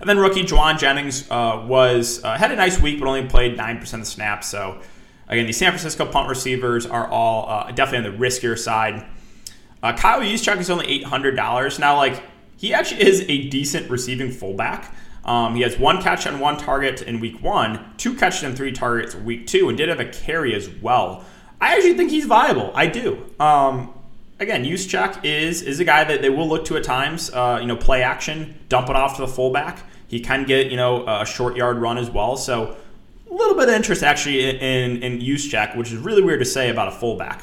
And 0.00 0.08
then 0.08 0.18
rookie 0.18 0.42
Jauan 0.42 0.78
Jennings 0.78 1.30
uh, 1.30 1.64
was 1.66 2.24
uh, 2.24 2.36
had 2.36 2.50
a 2.50 2.56
nice 2.56 2.80
week, 2.80 2.98
but 2.98 3.06
only 3.06 3.26
played 3.26 3.56
9% 3.56 3.80
of 3.94 4.00
the 4.00 4.04
snaps. 4.04 4.48
So, 4.48 4.80
again, 5.28 5.46
the 5.46 5.52
San 5.52 5.70
Francisco 5.70 6.06
punt 6.06 6.28
receivers 6.28 6.86
are 6.86 7.08
all 7.08 7.48
uh, 7.48 7.72
definitely 7.72 8.08
on 8.08 8.18
the 8.18 8.24
riskier 8.24 8.58
side. 8.58 9.06
Uh, 9.82 9.96
Kyle 9.96 10.20
Juszczyk 10.20 10.58
is 10.58 10.70
only 10.70 11.04
$800. 11.04 11.78
Now, 11.78 11.96
like, 11.96 12.22
he 12.56 12.72
actually 12.72 13.02
is 13.02 13.22
a 13.28 13.48
decent 13.48 13.90
receiving 13.90 14.30
fullback. 14.30 14.94
Um, 15.24 15.56
he 15.56 15.62
has 15.62 15.78
one 15.78 16.00
catch 16.00 16.24
and 16.26 16.40
one 16.40 16.56
target 16.56 17.02
in 17.02 17.20
week 17.20 17.42
one, 17.42 17.84
two 17.96 18.14
catches 18.14 18.44
and 18.44 18.56
three 18.56 18.72
targets 18.72 19.14
week 19.14 19.46
two, 19.46 19.68
and 19.68 19.76
did 19.76 19.88
have 19.88 20.00
a 20.00 20.06
carry 20.06 20.54
as 20.54 20.68
well. 20.68 21.24
I 21.60 21.74
actually 21.74 21.94
think 21.94 22.10
he's 22.10 22.26
viable. 22.26 22.70
I 22.74 22.86
do. 22.86 23.24
Um, 23.40 23.92
again, 24.38 24.64
Juszczyk 24.64 25.24
is 25.24 25.62
is 25.62 25.80
a 25.80 25.84
guy 25.84 26.04
that 26.04 26.22
they 26.22 26.30
will 26.30 26.48
look 26.48 26.64
to 26.66 26.76
at 26.76 26.84
times. 26.84 27.30
Uh, 27.30 27.58
you 27.60 27.66
know, 27.66 27.76
play 27.76 28.02
action, 28.02 28.56
dump 28.68 28.88
it 28.88 28.94
off 28.96 29.16
to 29.16 29.22
the 29.22 29.28
fullback. 29.28 29.82
He 30.06 30.20
can 30.20 30.44
get 30.44 30.70
you 30.70 30.76
know 30.76 31.04
a 31.06 31.26
short 31.26 31.56
yard 31.56 31.78
run 31.78 31.98
as 31.98 32.08
well. 32.08 32.36
So 32.36 32.76
little 33.36 33.54
bit 33.54 33.68
of 33.68 33.74
interest 33.74 34.02
actually 34.02 34.48
in 34.48 34.56
in, 34.56 35.02
in 35.02 35.20
Juszczyk, 35.20 35.76
which 35.76 35.92
is 35.92 35.98
really 35.98 36.22
weird 36.22 36.40
to 36.40 36.44
say 36.44 36.70
about 36.70 36.88
a 36.88 36.92
fullback. 36.92 37.42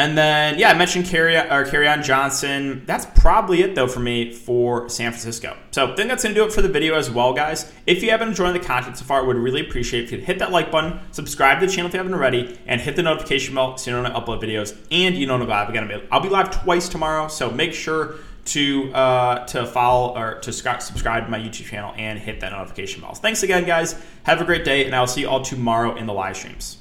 And 0.00 0.16
then, 0.16 0.58
yeah, 0.58 0.70
I 0.70 0.74
mentioned 0.78 1.04
Carry 1.04 1.36
or 1.36 1.66
Kerryon 1.66 2.02
Johnson. 2.02 2.84
That's 2.86 3.04
probably 3.20 3.60
it 3.60 3.74
though 3.74 3.86
for 3.86 4.00
me 4.00 4.32
for 4.32 4.88
San 4.88 5.10
Francisco. 5.10 5.54
So 5.72 5.92
I 5.92 5.94
think 5.94 6.08
that's 6.08 6.22
gonna 6.22 6.34
do 6.34 6.46
it 6.46 6.54
for 6.54 6.62
the 6.62 6.70
video 6.70 6.94
as 6.94 7.10
well, 7.10 7.34
guys. 7.34 7.70
If 7.86 8.02
you 8.02 8.10
haven't 8.10 8.28
enjoyed 8.28 8.54
the 8.54 8.60
content 8.60 8.96
so 8.96 9.04
far, 9.04 9.20
I 9.20 9.26
would 9.26 9.36
really 9.36 9.60
appreciate 9.60 10.04
if 10.04 10.12
you'd 10.12 10.22
hit 10.22 10.38
that 10.38 10.52
like 10.52 10.70
button, 10.70 11.00
subscribe 11.10 11.60
to 11.60 11.66
the 11.66 11.72
channel 11.72 11.88
if 11.88 11.92
you 11.92 11.98
haven't 11.98 12.14
already, 12.14 12.58
and 12.66 12.80
hit 12.80 12.96
the 12.96 13.02
notification 13.02 13.54
bell 13.54 13.76
so 13.76 13.90
you 13.90 13.96
know 13.98 14.02
when 14.02 14.10
I 14.10 14.18
upload 14.18 14.42
videos. 14.42 14.74
And 14.90 15.16
you 15.16 15.26
know 15.26 15.34
when 15.34 15.42
I'm 15.42 15.48
live 15.48 15.68
again. 15.68 16.08
I'll 16.10 16.20
be 16.20 16.30
live 16.30 16.50
twice 16.50 16.88
tomorrow, 16.88 17.28
so 17.28 17.50
make 17.50 17.74
sure 17.74 18.14
to 18.46 18.92
uh, 18.92 19.46
to 19.46 19.66
follow 19.66 20.16
or 20.16 20.34
to 20.40 20.52
subscribe 20.52 21.24
to 21.24 21.30
my 21.30 21.38
YouTube 21.38 21.66
channel 21.66 21.92
and 21.96 22.18
hit 22.18 22.40
that 22.40 22.52
notification 22.52 23.00
bell. 23.00 23.14
Thanks 23.14 23.42
again, 23.42 23.64
guys. 23.64 24.00
Have 24.24 24.40
a 24.40 24.44
great 24.44 24.64
day, 24.64 24.86
and 24.86 24.94
I'll 24.94 25.06
see 25.06 25.22
you 25.22 25.28
all 25.28 25.42
tomorrow 25.42 25.96
in 25.96 26.06
the 26.06 26.12
live 26.12 26.36
streams. 26.36 26.78